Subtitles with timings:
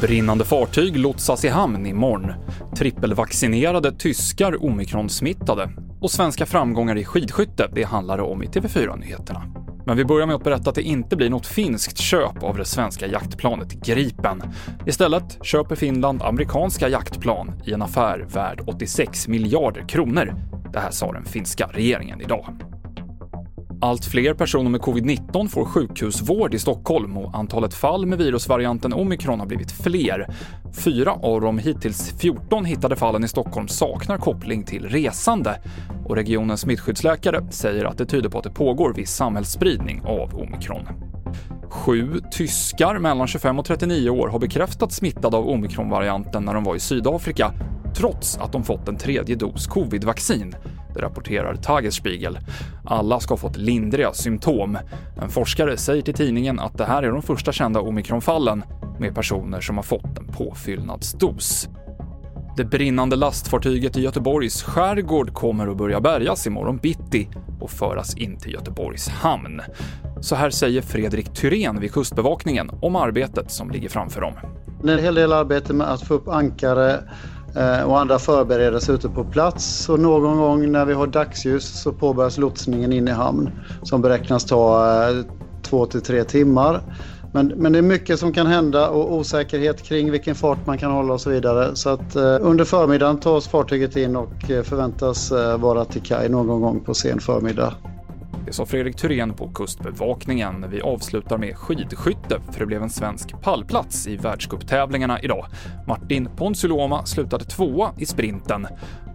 [0.00, 2.32] Brinnande fartyg lotsas i hamn imorgon.
[2.76, 5.70] Trippelvaccinerade tyskar omikronsmittade
[6.00, 9.42] Och svenska framgångar i skidskytte, det handlar det om i TV4-nyheterna.
[9.86, 12.64] Men vi börjar med att berätta att det inte blir något finskt köp av det
[12.64, 14.42] svenska jaktplanet Gripen.
[14.86, 20.34] Istället köper Finland amerikanska jaktplan i en affär värd 86 miljarder kronor.
[20.72, 22.65] Det här sa den finska regeringen idag.
[23.80, 29.40] Allt fler personer med covid-19 får sjukhusvård i Stockholm och antalet fall med virusvarianten omikron
[29.40, 30.26] har blivit fler.
[30.84, 35.60] Fyra av de hittills 14 hittade fallen i Stockholm saknar koppling till resande
[36.04, 40.88] och regionens smittskyddsläkare säger att det tyder på att det pågår viss samhällsspridning av omikron.
[41.70, 46.76] Sju tyskar mellan 25 och 39 år har bekräftats smittade av omikronvarianten när de var
[46.76, 47.52] i Sydafrika,
[47.96, 50.54] trots att de fått en tredje dos covid-vaccin.
[50.96, 52.38] Det rapporterar Tagesspiegel.
[52.84, 54.78] Alla ska ha fått lindriga symptom.
[55.22, 58.64] En forskare säger till tidningen att det här är de första kända omikronfallen
[58.98, 61.68] med personer som har fått en påfyllnadsdos.
[62.56, 67.28] Det brinnande lastfartyget i Göteborgs skärgård kommer att börja bärgas imorgon bitti
[67.60, 69.60] och föras in till Göteborgs hamn.
[70.20, 74.32] Så här säger Fredrik Thyrén vid Kustbevakningen om arbetet som ligger framför dem.
[74.82, 77.00] Det är en hel del arbete med att få upp ankare
[77.56, 79.88] Eh, och andra förberedelser ute på plats.
[79.88, 83.50] Och någon gång när vi har dagsljus så påbörjas lotsningen in i hamn
[83.82, 85.24] som beräknas ta eh,
[85.70, 86.80] två till tre timmar.
[87.32, 90.92] Men, men det är mycket som kan hända och osäkerhet kring vilken fart man kan
[90.92, 91.76] hålla och så vidare.
[91.76, 96.60] Så att eh, under förmiddagen tas fartyget in och eh, förväntas vara till kaj någon
[96.60, 97.74] gång på sen förmiddag.
[98.46, 100.70] Det sa Fredrik Thyrén på Kustbevakningen.
[100.70, 105.46] Vi avslutar med skidskytte, för det blev en svensk pallplats i världscuptävlingarna idag.
[105.86, 108.66] Martin Ponsiluoma slutade tvåa i sprinten.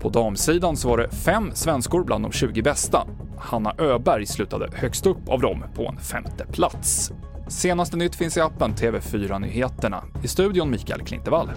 [0.00, 3.06] På damsidan så var det fem svenskor bland de 20 bästa.
[3.38, 7.12] Hanna Öberg slutade högst upp av dem på en femte plats.
[7.48, 10.04] Senaste nytt finns i appen TV4 Nyheterna.
[10.22, 11.50] I studion Mikael Klintevall.